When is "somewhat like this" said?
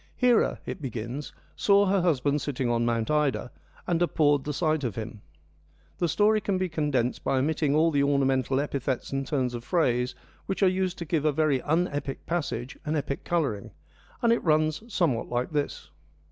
14.91-15.91